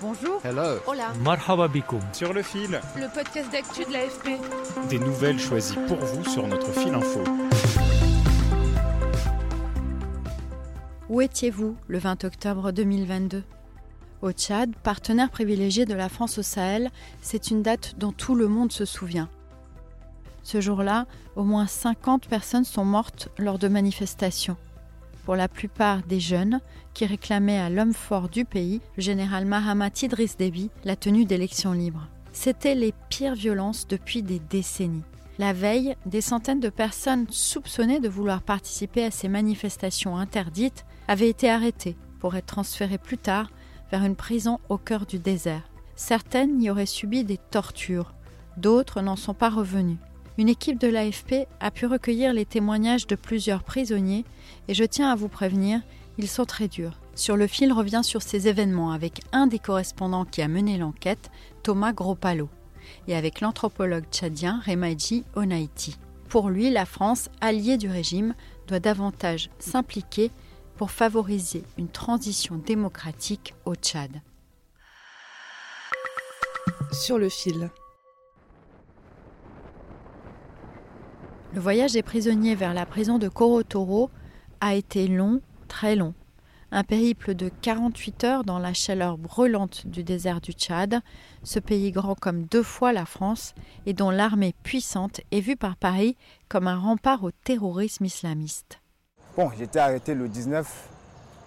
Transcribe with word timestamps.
Bonjour. 0.00 0.40
Hello. 0.44 0.78
Hola. 0.86 1.12
Marhaba 1.24 1.66
bikoum. 1.68 2.00
Sur 2.12 2.32
le 2.32 2.42
fil, 2.42 2.80
Le 2.96 3.12
podcast 3.12 3.50
d'actu 3.50 3.84
de 3.84 3.92
l'AFP. 3.92 4.38
des 4.88 4.98
nouvelles 4.98 5.38
choisies 5.40 5.76
pour 5.88 5.96
vous 5.98 6.24
sur 6.24 6.46
notre 6.46 6.70
fil 6.72 6.94
info. 6.94 7.20
Où 11.08 11.20
étiez-vous 11.20 11.76
le 11.88 11.98
20 11.98 12.24
octobre 12.24 12.70
2022 12.70 13.42
Au 14.22 14.30
Tchad, 14.32 14.70
partenaire 14.82 15.30
privilégié 15.30 15.84
de 15.86 15.94
la 15.94 16.08
France 16.08 16.38
au 16.38 16.42
Sahel, 16.42 16.90
c'est 17.22 17.50
une 17.50 17.62
date 17.62 17.94
dont 17.98 18.12
tout 18.12 18.34
le 18.34 18.46
monde 18.46 18.70
se 18.72 18.84
souvient. 18.84 19.28
Ce 20.44 20.60
jour-là, 20.60 21.06
au 21.34 21.42
moins 21.44 21.66
50 21.66 22.28
personnes 22.28 22.64
sont 22.64 22.84
mortes 22.84 23.28
lors 23.38 23.58
de 23.58 23.68
manifestations. 23.68 24.56
Pour 25.28 25.36
la 25.36 25.46
plupart 25.46 26.00
des 26.04 26.20
jeunes 26.20 26.62
qui 26.94 27.04
réclamaient 27.04 27.58
à 27.58 27.68
l'homme 27.68 27.92
fort 27.92 28.30
du 28.30 28.46
pays, 28.46 28.80
le 28.96 29.02
général 29.02 29.44
Mahamat 29.44 29.90
Idriss 30.00 30.38
Déby, 30.38 30.70
la 30.84 30.96
tenue 30.96 31.26
d'élections 31.26 31.72
libres. 31.72 32.08
C'étaient 32.32 32.74
les 32.74 32.94
pires 33.10 33.34
violences 33.34 33.86
depuis 33.86 34.22
des 34.22 34.38
décennies. 34.38 35.02
La 35.38 35.52
veille, 35.52 35.96
des 36.06 36.22
centaines 36.22 36.60
de 36.60 36.70
personnes 36.70 37.26
soupçonnées 37.28 38.00
de 38.00 38.08
vouloir 38.08 38.40
participer 38.40 39.04
à 39.04 39.10
ces 39.10 39.28
manifestations 39.28 40.16
interdites 40.16 40.86
avaient 41.08 41.28
été 41.28 41.50
arrêtées 41.50 41.98
pour 42.20 42.34
être 42.34 42.46
transférées 42.46 42.96
plus 42.96 43.18
tard 43.18 43.50
vers 43.90 44.04
une 44.04 44.16
prison 44.16 44.60
au 44.70 44.78
cœur 44.78 45.04
du 45.04 45.18
désert. 45.18 45.68
Certaines 45.94 46.62
y 46.62 46.70
auraient 46.70 46.86
subi 46.86 47.24
des 47.24 47.36
tortures, 47.36 48.14
d'autres 48.56 49.02
n'en 49.02 49.16
sont 49.16 49.34
pas 49.34 49.50
revenues. 49.50 49.98
Une 50.38 50.48
équipe 50.48 50.78
de 50.78 50.86
l'AFP 50.86 51.48
a 51.58 51.72
pu 51.72 51.86
recueillir 51.86 52.32
les 52.32 52.46
témoignages 52.46 53.08
de 53.08 53.16
plusieurs 53.16 53.64
prisonniers 53.64 54.24
et 54.68 54.74
je 54.74 54.84
tiens 54.84 55.10
à 55.10 55.16
vous 55.16 55.26
prévenir, 55.26 55.80
ils 56.16 56.28
sont 56.28 56.44
très 56.44 56.68
durs. 56.68 56.96
Sur 57.16 57.36
le 57.36 57.48
fil 57.48 57.72
revient 57.72 58.02
sur 58.04 58.22
ces 58.22 58.46
événements 58.46 58.92
avec 58.92 59.20
un 59.32 59.48
des 59.48 59.58
correspondants 59.58 60.24
qui 60.24 60.40
a 60.40 60.46
mené 60.46 60.78
l'enquête, 60.78 61.32
Thomas 61.64 61.92
Gropalo, 61.92 62.48
et 63.08 63.16
avec 63.16 63.40
l'anthropologue 63.40 64.04
tchadien 64.12 64.62
Remaji 64.64 65.24
Onaiti. 65.34 65.98
Pour 66.28 66.50
lui, 66.50 66.70
la 66.70 66.86
France, 66.86 67.30
alliée 67.40 67.76
du 67.76 67.90
régime, 67.90 68.36
doit 68.68 68.78
davantage 68.78 69.50
s'impliquer 69.58 70.30
pour 70.76 70.92
favoriser 70.92 71.64
une 71.78 71.88
transition 71.88 72.54
démocratique 72.64 73.54
au 73.64 73.74
Tchad. 73.74 74.22
Sur 76.92 77.18
le 77.18 77.28
fil. 77.28 77.70
Le 81.58 81.62
voyage 81.62 81.94
des 81.94 82.04
prisonniers 82.04 82.54
vers 82.54 82.72
la 82.72 82.86
prison 82.86 83.18
de 83.18 83.28
Korotoro 83.28 84.10
a 84.60 84.76
été 84.76 85.08
long, 85.08 85.40
très 85.66 85.96
long. 85.96 86.14
Un 86.70 86.84
périple 86.84 87.34
de 87.34 87.48
48 87.48 88.22
heures 88.22 88.44
dans 88.44 88.60
la 88.60 88.72
chaleur 88.72 89.18
brûlante 89.18 89.84
du 89.84 90.04
désert 90.04 90.40
du 90.40 90.52
Tchad, 90.52 91.00
ce 91.42 91.58
pays 91.58 91.90
grand 91.90 92.14
comme 92.14 92.44
deux 92.44 92.62
fois 92.62 92.92
la 92.92 93.04
France 93.04 93.56
et 93.86 93.92
dont 93.92 94.12
l'armée 94.12 94.54
puissante 94.62 95.20
est 95.32 95.40
vue 95.40 95.56
par 95.56 95.74
Paris 95.74 96.16
comme 96.48 96.68
un 96.68 96.78
rempart 96.78 97.24
au 97.24 97.32
terrorisme 97.32 98.04
islamiste. 98.04 98.80
Bon, 99.36 99.50
j'étais 99.58 99.80
arrêté 99.80 100.14
le 100.14 100.28
19 100.28 100.88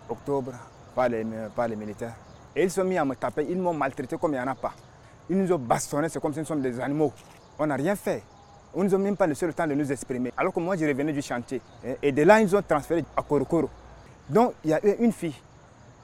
octobre 0.09 0.51
par 0.93 1.07
les, 1.07 1.25
par 1.55 1.69
les 1.69 1.77
militaires. 1.77 2.17
Et 2.53 2.63
ils 2.63 2.69
sont 2.69 2.83
mis 2.83 2.97
à 2.97 3.05
me 3.05 3.15
taper, 3.15 3.47
ils 3.49 3.57
m'ont 3.57 3.73
maltraité 3.73 4.17
comme 4.17 4.31
il 4.33 4.39
n'y 4.39 4.43
en 4.43 4.47
a 4.47 4.55
pas. 4.55 4.73
Ils 5.29 5.37
nous 5.37 5.53
ont 5.53 5.57
bastonnés, 5.57 6.09
c'est 6.09 6.19
comme 6.19 6.33
si 6.33 6.39
nous 6.39 6.45
sommes 6.45 6.61
des 6.61 6.81
animaux. 6.81 7.13
On 7.57 7.65
n'a 7.65 7.75
rien 7.75 7.95
fait. 7.95 8.21
On 8.73 8.83
nous 8.83 8.95
a 8.95 8.97
même 8.97 9.17
pas 9.17 9.27
laissé 9.27 9.45
le 9.45 9.53
temps 9.53 9.67
de 9.67 9.73
nous 9.73 9.91
exprimer. 9.91 10.31
Alors 10.37 10.53
que 10.53 10.59
moi, 10.59 10.75
je 10.77 10.85
revenais 10.85 11.11
du 11.13 11.21
chantier. 11.21 11.61
Et- 11.85 11.97
Et 12.07 12.11
de 12.11 12.23
là, 12.23 12.39
ils 12.39 12.45
nous 12.45 12.55
ont 12.55 12.61
transféré 12.61 13.03
à 13.17 13.21
Korokoro. 13.21 13.69
Donc, 14.29 14.53
il 14.63 14.69
y 14.69 14.73
a 14.73 14.85
eu 14.85 14.95
une 14.99 15.11
fille, 15.11 15.35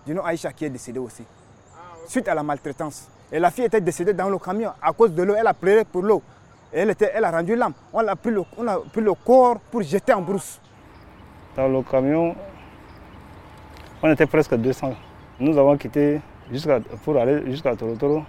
du 0.06 0.14
nom 0.14 0.24
Aïcha, 0.26 0.52
qui 0.52 0.66
est 0.66 0.70
décédée 0.70 1.00
aussi, 1.00 1.24
suite 2.08 2.28
à 2.28 2.36
la 2.36 2.44
maltraitance. 2.44 3.08
Et 3.32 3.40
la 3.40 3.52
fille 3.52 3.66
était 3.66 3.80
décédée 3.82 4.14
dans 4.14 4.30
le 4.30 4.38
camion 4.38 4.72
à 4.82 4.92
cause 4.94 5.14
de 5.14 5.24
l'eau. 5.24 5.36
Elle 5.38 5.48
a 5.48 5.54
pleuré 5.54 5.86
pour 5.86 6.02
l'eau. 6.02 6.22
Elle, 6.72 6.90
était, 6.90 7.12
elle 7.14 7.24
a 7.24 7.32
rendu 7.32 7.56
l'âme. 7.56 7.74
On 7.94 8.06
a, 8.06 8.16
pris 8.16 8.32
le, 8.32 8.42
on 8.58 8.68
a 8.68 8.80
pris 8.92 9.02
le 9.02 9.14
corps 9.14 9.60
pour 9.72 9.82
jeter 9.82 10.14
en 10.14 10.22
brousse. 10.22 10.60
Dans 11.56 11.68
le 11.70 11.82
camion, 11.84 12.36
on 14.04 14.12
était 14.12 14.26
presque 14.28 14.56
200. 14.56 14.94
Nous 15.40 15.58
avons 15.58 15.78
quitté 15.78 16.22
pour 17.04 17.18
aller 17.18 17.50
jusqu'à 17.50 17.76
Torotoro. 17.76 18.24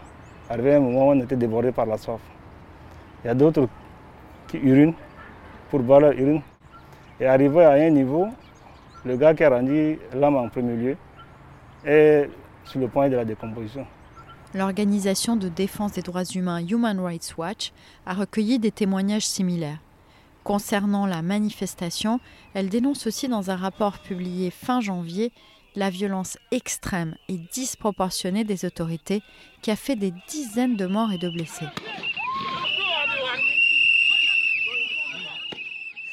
Arrivé 0.51 0.75
un 0.75 0.81
moment 0.81 1.09
on 1.09 1.21
était 1.21 1.37
débordé 1.37 1.73
par 1.73 1.87
la 1.87 1.99
soif. 1.99 2.21
Il 3.25 3.27
y 3.27 3.31
a 3.31 3.35
d'autres 3.35 3.69
qui 4.49 4.59
pour 5.71 5.81
boire 5.81 6.13
urine. 6.13 6.43
Et 7.21 7.27
arrivé 7.27 7.65
à 7.65 7.73
un 7.73 7.91
niveau, 7.91 8.29
le 9.05 9.17
gars 9.17 9.35
qui 9.35 9.45
a 9.45 9.51
rendu 9.51 9.99
l'âme 10.15 10.37
en 10.37 10.49
premier 10.49 10.77
lieu 10.77 10.97
est 11.85 12.29
sur 12.65 12.81
le 12.81 12.89
point 12.89 13.09
de 13.09 13.17
la 13.17 13.25
décomposition. 13.25 13.87
L'organisation 14.55 15.37
de 15.37 15.49
défense 15.49 15.93
des 15.93 16.03
droits 16.03 16.25
humains 16.25 16.65
Human 16.67 16.99
Rights 17.01 17.35
Watch 17.37 17.73
a 18.07 18.15
recueilli 18.15 18.59
des 18.59 18.71
témoignages 18.71 19.27
similaires. 19.27 19.79
Concernant 20.43 21.05
la 21.05 21.21
manifestation, 21.21 22.21
elle 22.55 22.71
dénonce 22.71 23.07
aussi 23.07 23.29
dans 23.29 23.51
un 23.51 23.57
rapport 23.57 23.99
publié 23.99 24.51
fin 24.51 24.81
janvier 24.81 25.33
la 25.77 25.91
violence 25.91 26.39
extrême 26.51 27.15
et 27.29 27.39
disproportionnée 27.53 28.45
des 28.45 28.65
autorités 28.65 29.23
qui 29.61 29.71
a 29.71 29.77
fait 29.77 29.97
des 29.97 30.13
dizaines 30.29 30.77
de 30.77 30.87
morts 30.87 31.13
et 31.13 31.19
de 31.19 31.29
blessés. 31.29 31.67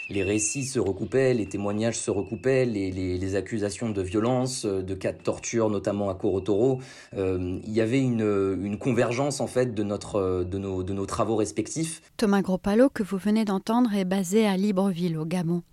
Les 0.10 0.24
récits 0.24 0.66
se 0.66 0.80
recoupaient, 0.80 1.34
les 1.34 1.48
témoignages 1.48 1.98
se 1.98 2.12
recoupaient, 2.12 2.66
les, 2.66 3.36
accusations 3.36 3.90
de 3.90 4.02
violence, 4.02 4.66
euh, 4.66 4.84
de 4.84 4.94
cas 4.94 5.12
de 5.12 5.18
torture, 5.18 5.70
notamment 5.70 6.10
à 6.10 6.14
Korotoro. 6.14 6.80
Euh, 7.18 7.60
il 7.64 7.74
y 7.74 7.82
avait 7.82 8.02
une, 8.02 8.78
convergence 8.80 9.42
en 9.42 9.48
fait 9.48 9.78
euh, 9.80 10.44
de 10.44 10.94
nos 10.94 11.06
travaux 11.06 11.36
respectifs. 11.36 12.02
Thomas 12.18 12.42
Gropalo, 12.42 12.90
que 12.90 13.04
vous 13.04 13.18
venez 13.18 13.46
d'entendre, 13.46 13.94
est 13.94 14.06
basé 14.06 14.46
à 14.46 14.58
Libreville, 14.58 15.18
au 15.18 15.26
Gabon. 15.26 15.64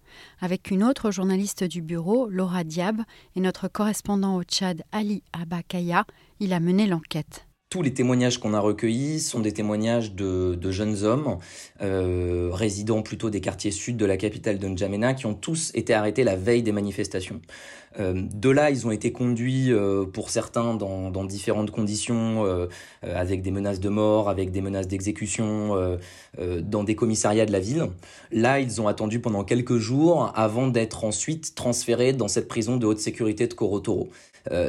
Avec 0.40 0.70
une 0.70 0.82
autre 0.82 1.10
journaliste 1.10 1.64
du 1.64 1.82
bureau, 1.82 2.28
Laura 2.28 2.64
Diab, 2.64 3.02
et 3.36 3.40
notre 3.40 3.68
correspondant 3.68 4.36
au 4.36 4.42
Tchad, 4.42 4.82
Ali 4.92 5.22
Abakaya, 5.32 6.04
il 6.40 6.52
a 6.52 6.60
mené 6.60 6.86
l'enquête. 6.86 7.46
Tous 7.72 7.80
les 7.80 7.94
témoignages 7.94 8.36
qu'on 8.36 8.52
a 8.52 8.60
recueillis 8.60 9.18
sont 9.18 9.40
des 9.40 9.52
témoignages 9.52 10.12
de, 10.12 10.54
de 10.60 10.70
jeunes 10.70 11.04
hommes, 11.04 11.38
euh, 11.80 12.50
plutôt 13.02 13.30
des 13.30 13.40
quartiers 13.40 13.70
sud 13.70 13.96
de 13.96 14.04
la 14.04 14.18
capitale 14.18 14.58
de 14.58 14.68
N'Djamena, 14.68 15.14
qui 15.14 15.24
ont 15.24 15.32
tous 15.32 15.72
été 15.72 15.94
arrêtés 15.94 16.22
la 16.22 16.36
veille 16.36 16.62
des 16.62 16.70
manifestations. 16.70 17.40
Euh, 17.98 18.12
de 18.14 18.50
là, 18.50 18.70
ils 18.70 18.86
ont 18.86 18.90
été 18.90 19.10
conduits, 19.10 19.72
euh, 19.72 20.04
pour 20.04 20.28
certains, 20.28 20.74
dans, 20.74 21.10
dans 21.10 21.24
différentes 21.24 21.70
conditions, 21.70 22.44
euh, 22.44 22.66
avec 23.02 23.40
des 23.40 23.50
menaces 23.50 23.80
de 23.80 23.88
mort, 23.88 24.28
avec 24.28 24.50
des 24.50 24.60
menaces 24.60 24.88
d'exécution, 24.88 25.74
dans 26.38 26.84
des 26.84 26.94
commissariats 26.94 27.46
de 27.46 27.52
la 27.52 27.60
ville. 27.60 27.86
Là, 28.32 28.60
ils 28.60 28.82
ont 28.82 28.88
attendu 28.88 29.18
pendant 29.20 29.44
quelques 29.44 29.78
jours 29.78 30.30
avant 30.34 30.68
d'être 30.68 31.04
ensuite 31.04 31.54
transférés 31.54 32.12
dans 32.12 32.28
cette 32.28 32.48
prison 32.48 32.76
de 32.76 32.86
haute 32.86 32.98
sécurité 32.98 33.46
de 33.46 33.54
Korotoro. 33.54 34.10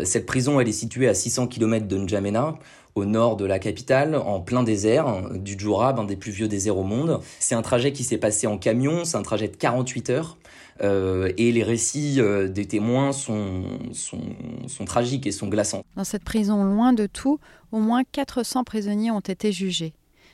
Cette 0.03 0.25
prison, 0.25 0.59
elle 0.59 0.67
est 0.67 0.71
située 0.71 1.07
à 1.07 1.13
600 1.13 1.47
km 1.47 1.87
de 1.87 1.97
N'Djamena, 1.97 2.59
au 2.95 3.05
nord 3.05 3.37
de 3.37 3.45
la 3.45 3.59
capitale, 3.59 4.15
en 4.15 4.39
plein 4.39 4.63
désert, 4.63 5.29
du 5.31 5.57
Djourab, 5.57 5.99
un 5.99 6.03
des 6.03 6.15
plus 6.15 6.31
vieux 6.31 6.47
déserts 6.47 6.77
au 6.77 6.83
monde. 6.83 7.19
C'est 7.39 7.55
un 7.55 7.61
trajet 7.61 7.91
qui 7.91 8.03
s'est 8.03 8.17
passé 8.17 8.47
en 8.47 8.57
camion, 8.57 9.05
c'est 9.05 9.17
un 9.17 9.23
trajet 9.23 9.47
de 9.47 9.55
48 9.55 10.09
heures. 10.09 10.37
Euh, 10.81 11.31
et 11.37 11.51
les 11.51 11.63
récits 11.63 12.19
euh, 12.19 12.47
des 12.47 12.65
témoins 12.65 13.11
sont, 13.11 13.63
sont, 13.91 14.21
sont 14.67 14.85
tragiques 14.85 15.27
et 15.27 15.31
sont 15.31 15.47
glaçants. 15.47 15.83
Dans 15.95 16.03
cette 16.03 16.23
prison 16.23 16.63
loin 16.63 16.93
de 16.93 17.05
tout, 17.05 17.39
au 17.71 17.79
moins 17.79 18.03
400 18.03 18.63
prisonniers 18.63 19.11
ont 19.11 19.19
été 19.19 19.51
jugés. 19.51 19.93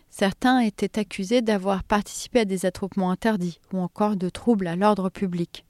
Certains 0.09 0.59
étaient 0.59 0.97
accusés 0.97 1.41
d'avoir 1.41 1.83
participé 1.83 2.39
à 2.39 2.45
des 2.45 2.65
attroupements 2.65 3.11
interdits 3.11 3.59
ou 3.73 3.79
encore 3.79 4.15
de 4.15 4.29
troubles 4.29 4.67
à 4.67 4.75
l'ordre 4.75 5.09
public. 5.09 5.65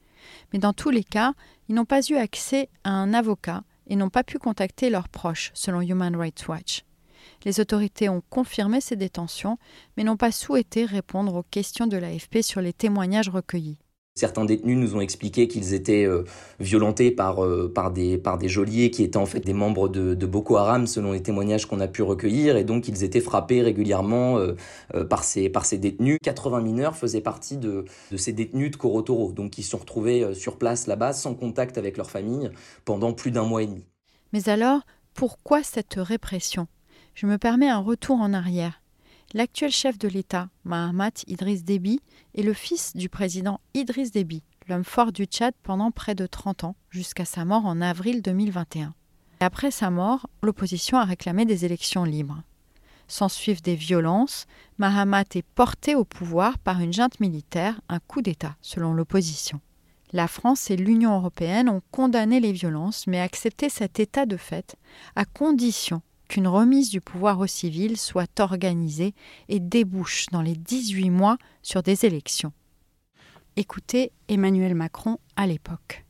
Mais 0.54 0.60
dans 0.60 0.74
tous 0.74 0.92
les 0.92 1.04
cas, 1.04 1.34
ils 1.68 1.76
n'ont 1.76 1.86
pas 1.86 2.02
eu 2.08 2.16
accès 2.16 2.70
à 2.84 2.92
un 2.92 3.14
avocat 3.14 3.64
et 3.90 3.96
n'ont 3.96 4.10
pas 4.10 4.24
pu 4.24 4.38
contacter 4.40 4.90
leurs 4.90 5.10
proches, 5.10 5.52
selon 5.54 5.82
Human 5.82 6.16
Rights 6.16 6.48
Watch. 6.48 6.86
Les 7.44 7.60
autorités 7.60 8.10
ont 8.10 8.24
confirmé 8.30 8.82
ces 8.82 8.96
détentions, 8.96 9.58
mais 9.98 10.04
n'ont 10.04 10.18
pas 10.18 10.32
souhaité 10.32 10.86
répondre 10.86 11.36
aux 11.36 11.44
questions 11.44 11.88
de 11.88 11.98
l'AFP 11.98 12.42
sur 12.42 12.62
les 12.62 12.74
témoignages 12.74 13.30
recueillis. 13.30 13.80
Certains 14.20 14.44
détenus 14.44 14.78
nous 14.78 14.98
ont 14.98 15.00
expliqué 15.00 15.48
qu'ils 15.48 15.74
étaient 15.74 16.04
euh, 16.04 16.26
violentés 16.60 17.10
par, 17.10 17.42
euh, 17.42 17.72
par 17.74 17.90
des 17.90 18.20
geôliers 18.50 18.92
qui 18.92 19.04
étaient 19.04 19.16
en 19.16 19.26
fait 19.26 19.40
des 19.40 19.54
membres 19.54 19.88
de, 19.88 20.26
Boko 20.26 20.58
Haram 20.58 20.88
selon 20.88 21.14
les 21.14 21.24
témoignages 21.24 21.66
qu'on 21.68 21.80
a 21.80 21.88
pu 21.88 22.02
recueillir 22.02 22.58
et 22.58 22.66
donc 22.66 22.90
ils 22.90 23.06
étaient 23.06 23.22
frappés 23.22 23.62
régulièrement 23.62 24.38
euh, 24.38 24.56
par, 25.06 25.24
ces, 25.24 25.48
par 25.48 25.64
ces 25.64 25.78
détenus. 25.78 26.18
80 26.22 26.60
mineurs 26.60 26.98
faisaient 26.98 27.22
partie 27.22 27.56
de, 27.56 27.86
de 28.12 28.18
ces 28.18 28.34
détenus 28.34 28.72
de 28.72 28.76
Korotoro, 28.76 29.32
donc 29.32 29.58
ils 29.58 29.64
se 29.64 29.70
sont 29.70 29.78
retrouvés 29.78 30.34
sur 30.34 30.58
place 30.58 30.86
là-bas 30.86 31.14
sans 31.14 31.34
contact 31.34 31.78
avec 31.78 31.96
leur 31.96 32.12
famille 32.12 32.52
pendant 32.84 33.14
plus 33.14 33.32
d'un 33.32 33.44
mois 33.44 33.64
et 33.64 33.68
demi. 33.68 33.86
Mais 34.34 34.50
alors, 34.50 34.82
pourquoi 35.14 35.64
cette 35.64 35.96
répression? 35.96 36.68
Je 37.16 37.26
me 37.26 37.38
permets 37.38 37.70
un 37.70 37.80
retour 37.80 38.20
en 38.20 38.34
arrière. 38.34 38.82
L'actuel 39.36 39.70
chef 39.70 40.00
de 40.00 40.08
l'État, 40.08 40.50
Mahamat 40.64 41.12
Idriss 41.28 41.64
Déby, 41.64 42.00
est 42.34 42.42
le 42.42 42.54
fils 42.54 42.96
du 42.96 43.10
président 43.10 43.62
Idriss 43.76 44.10
Déby, 44.10 44.42
l'homme 44.68 44.84
fort 44.84 45.12
du 45.12 45.26
Tchad 45.26 45.54
pendant 45.62 45.92
près 45.92 46.16
de 46.16 46.26
30 46.26 46.64
ans, 46.64 46.76
jusqu'à 46.90 47.26
sa 47.26 47.46
mort 47.46 47.68
en 47.68 47.80
avril 47.80 48.24
2021. 48.24 48.96
après 49.40 49.70
sa 49.70 49.92
mort, 49.92 50.28
l'opposition 50.42 50.98
a 50.98 51.06
réclamé 51.06 51.46
des 51.46 51.64
élections 51.64 52.06
libres. 52.06 52.42
Sans 53.08 53.30
suivre 53.30 53.62
des 53.62 53.76
violences, 53.76 54.48
Mahamat 54.80 55.26
est 55.36 55.46
porté 55.54 55.94
au 55.94 56.06
pouvoir 56.06 56.58
par 56.58 56.80
une 56.80 56.92
junte 56.92 57.20
militaire, 57.20 57.80
un 57.88 58.00
coup 58.00 58.24
d'État, 58.24 58.56
selon 58.62 58.94
l'opposition. 58.94 59.62
La 60.12 60.28
France 60.28 60.72
et 60.72 60.76
l'Union 60.76 61.16
européenne 61.16 61.70
ont 61.70 61.84
condamné 61.92 62.40
les 62.40 62.52
violences, 62.52 63.06
mais 63.06 63.20
accepté 63.20 63.70
cet 63.70 64.00
état 64.00 64.26
de 64.26 64.38
fait, 64.38 64.76
à 65.16 65.24
condition 65.26 66.02
qu'une 66.30 66.48
remise 66.48 66.90
du 66.90 67.02
pouvoir 67.02 67.40
aux 67.40 67.48
civils 67.48 67.98
soit 67.98 68.40
organisée 68.40 69.14
et 69.50 69.60
débouche 69.60 70.28
dans 70.32 70.42
les 70.42 70.56
18 70.56 71.10
mois 71.10 71.38
sur 71.62 71.84
des 71.84 72.06
élections. 72.06 72.54
Écoutez 73.58 74.14
Emmanuel 74.30 74.76
Macron 74.76 75.18
à 75.36 75.46
l'époque. 75.46 76.06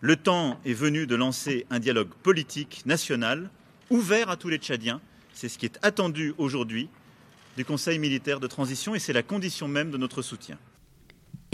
Le 0.00 0.14
temps 0.14 0.60
est 0.64 0.74
venu 0.74 1.08
de 1.08 1.16
lancer 1.16 1.66
un 1.70 1.80
dialogue 1.80 2.10
politique 2.22 2.84
national 2.86 3.50
ouvert 3.90 4.30
à 4.30 4.36
tous 4.36 4.50
les 4.50 4.58
Tchadiens. 4.58 5.00
C'est 5.32 5.48
ce 5.48 5.58
qui 5.58 5.66
est 5.66 5.78
attendu 5.82 6.34
aujourd'hui 6.38 6.88
du 7.56 7.64
Conseil 7.64 7.98
militaire 7.98 8.38
de 8.38 8.46
transition 8.46 8.94
et 8.94 8.98
c'est 8.98 9.12
la 9.12 9.22
condition 9.22 9.66
même 9.66 9.90
de 9.90 9.96
notre 9.96 10.22
soutien 10.22 10.58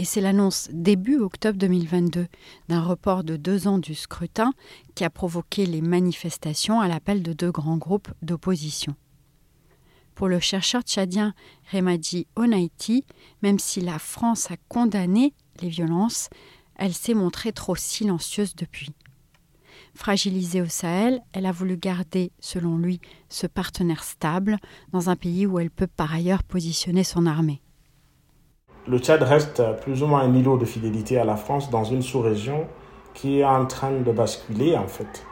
et 0.01 0.03
c'est 0.03 0.19
l'annonce 0.19 0.67
début 0.73 1.19
octobre 1.19 1.59
2022 1.59 2.25
d'un 2.69 2.81
report 2.81 3.23
de 3.23 3.37
deux 3.37 3.67
ans 3.67 3.77
du 3.77 3.93
scrutin 3.93 4.51
qui 4.95 5.03
a 5.03 5.11
provoqué 5.11 5.67
les 5.67 5.81
manifestations 5.81 6.81
à 6.81 6.87
l'appel 6.87 7.21
de 7.21 7.33
deux 7.33 7.51
grands 7.51 7.77
groupes 7.77 8.07
d'opposition. 8.23 8.95
Pour 10.15 10.27
le 10.27 10.39
chercheur 10.39 10.81
tchadien 10.81 11.35
Remadi 11.71 12.25
Onaiti, 12.35 13.05
même 13.43 13.59
si 13.59 13.79
la 13.79 13.99
France 13.99 14.49
a 14.49 14.55
condamné 14.69 15.35
les 15.61 15.69
violences, 15.69 16.29
elle 16.77 16.95
s'est 16.95 17.13
montrée 17.13 17.51
trop 17.51 17.75
silencieuse 17.75 18.55
depuis. 18.55 18.93
Fragilisée 19.93 20.63
au 20.63 20.67
Sahel, 20.67 21.21
elle 21.31 21.45
a 21.45 21.51
voulu 21.51 21.77
garder, 21.77 22.31
selon 22.39 22.79
lui, 22.79 23.01
ce 23.29 23.45
partenaire 23.45 24.03
stable 24.03 24.57
dans 24.93 25.11
un 25.11 25.15
pays 25.15 25.45
où 25.45 25.59
elle 25.59 25.69
peut 25.69 25.85
par 25.85 26.11
ailleurs 26.11 26.41
positionner 26.41 27.03
son 27.03 27.27
armée 27.27 27.61
le 28.87 28.97
Tchad 28.97 29.21
reste 29.21 29.61
plus 29.81 30.01
ou 30.03 30.07
moins 30.07 30.21
un 30.21 30.33
îlot 30.33 30.57
de 30.57 30.65
fidélité 30.65 31.19
à 31.19 31.25
la 31.25 31.35
France 31.35 31.69
dans 31.69 31.83
une 31.83 32.01
sous-région 32.01 32.67
qui 33.13 33.39
est 33.39 33.45
en 33.45 33.65
train 33.65 33.91
de 33.91 34.11
basculer 34.11 34.75
en 34.77 34.87
fait. 34.87 35.25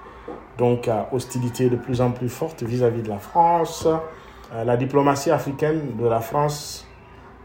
Donc 0.58 0.90
hostilité 1.12 1.70
de 1.70 1.76
plus 1.76 2.02
en 2.02 2.12
plus 2.12 2.30
forte 2.30 2.64
vis-à-vis 2.64 3.02
de 3.02 3.10
la 3.10 3.18
France. 3.18 3.88
Euh, 4.54 4.64
la 4.64 4.78
diplomatie 4.78 5.32
africaine 5.32 5.96
de 5.98 6.08
la 6.08 6.22
France, 6.22 6.88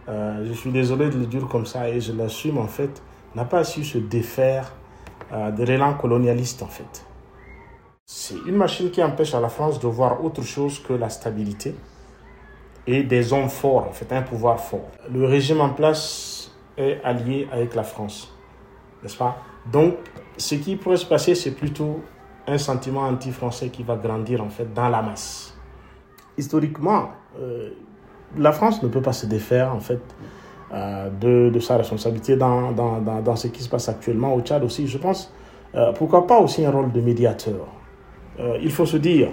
euh, 0.08 0.44
je 0.46 0.52
suis 0.52 0.70
désolé 0.70 1.10
de 1.10 1.18
le 1.18 1.26
dire 1.26 1.46
comme 1.48 1.66
ça 1.66 1.88
et 1.88 2.00
je 2.00 2.12
l'assume 2.12 2.58
en 2.58 2.66
fait, 2.66 3.02
n'a 3.34 3.44
pas 3.44 3.62
su 3.62 3.84
se 3.84 3.98
défaire 3.98 4.72
euh, 5.32 5.50
de 5.50 5.64
l'élan 5.64 5.94
colonialiste 5.94 6.62
en 6.62 6.66
fait. 6.66 7.04
C'est 8.06 8.36
une 8.46 8.56
machine 8.56 8.90
qui 8.90 9.02
empêche 9.02 9.34
à 9.34 9.40
la 9.40 9.48
France 9.48 9.80
de 9.80 9.86
voir 9.86 10.24
autre 10.24 10.42
chose 10.42 10.78
que 10.78 10.92
la 10.92 11.08
stabilité 11.08 11.74
et 12.86 13.02
des 13.02 13.32
hommes 13.32 13.48
forts, 13.48 13.86
en 13.88 13.92
fait, 13.92 14.12
un 14.12 14.22
pouvoir 14.22 14.60
fort. 14.60 14.88
Le 15.12 15.24
régime 15.24 15.60
en 15.60 15.70
place 15.70 16.52
est 16.76 17.00
allié 17.02 17.48
avec 17.52 17.74
la 17.74 17.82
France, 17.82 18.32
n'est-ce 19.02 19.16
pas? 19.16 19.36
Donc, 19.70 19.94
ce 20.36 20.56
qui 20.56 20.76
pourrait 20.76 20.96
se 20.96 21.06
passer, 21.06 21.34
c'est 21.34 21.52
plutôt 21.52 22.00
un 22.46 22.58
sentiment 22.58 23.02
anti-français 23.02 23.68
qui 23.68 23.82
va 23.82 23.96
grandir, 23.96 24.42
en 24.42 24.50
fait, 24.50 24.72
dans 24.74 24.88
la 24.88 25.00
masse. 25.00 25.56
Historiquement, 26.36 27.10
euh, 27.40 27.70
la 28.36 28.52
France 28.52 28.82
ne 28.82 28.88
peut 28.88 29.00
pas 29.00 29.12
se 29.12 29.26
défaire, 29.26 29.74
en 29.74 29.80
fait, 29.80 30.00
euh, 30.72 31.08
de, 31.08 31.50
de, 31.50 31.60
sa 31.60 31.76
responsabilité 31.76 32.36
dans, 32.36 32.72
dans, 32.72 33.00
dans, 33.00 33.36
ce 33.36 33.46
qui 33.48 33.62
se 33.62 33.68
passe 33.68 33.88
actuellement 33.88 34.34
au 34.34 34.40
Tchad 34.40 34.62
aussi. 34.64 34.86
Je 34.86 34.98
pense, 34.98 35.32
euh, 35.74 35.92
pourquoi 35.92 36.26
pas 36.26 36.38
aussi 36.38 36.64
un 36.66 36.70
rôle 36.70 36.92
de 36.92 37.00
médiateur? 37.00 37.66
il 38.60 38.72
faut 38.72 38.84
se 38.84 38.96
dire, 38.96 39.28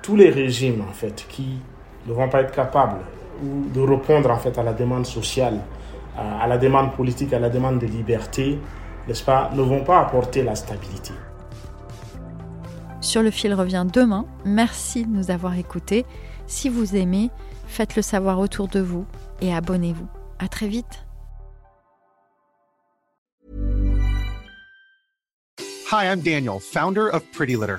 tous 0.00 0.14
les 0.14 0.30
régimes, 0.30 0.84
en 0.88 0.92
fait, 0.92 1.26
qui 1.28 1.58
ne 2.06 2.12
vont 2.12 2.28
pas 2.28 2.40
être 2.42 2.52
capables 2.52 3.00
de 3.42 3.80
répondre 3.80 4.30
en 4.30 4.36
fait 4.36 4.56
à 4.58 4.62
la 4.62 4.72
demande 4.72 5.06
sociale, 5.06 5.60
à 6.16 6.46
la 6.46 6.58
demande 6.58 6.92
politique, 6.94 7.32
à 7.32 7.38
la 7.38 7.48
demande 7.48 7.78
de 7.78 7.86
liberté, 7.86 8.58
n'est-ce 9.08 9.24
pas, 9.24 9.50
ne 9.54 9.62
vont 9.62 9.84
pas 9.84 10.00
apporter 10.00 10.42
la 10.42 10.54
stabilité. 10.54 11.12
Sur 13.00 13.22
le 13.22 13.30
fil 13.30 13.54
revient 13.54 13.86
demain. 13.90 14.26
Merci 14.44 15.06
de 15.06 15.10
nous 15.10 15.30
avoir 15.30 15.56
écoutés. 15.56 16.04
Si 16.46 16.68
vous 16.68 16.96
aimez, 16.96 17.30
faites-le 17.66 18.02
savoir 18.02 18.38
autour 18.38 18.68
de 18.68 18.80
vous 18.80 19.06
et 19.40 19.54
abonnez-vous. 19.54 20.08
À 20.38 20.48
très 20.48 20.68
vite. 20.68 21.06
Hi, 25.92 26.04
I'm 26.04 26.20
Daniel, 26.20 26.60
founder 26.60 27.08
of 27.12 27.24
Pretty 27.32 27.56
Litter. 27.56 27.78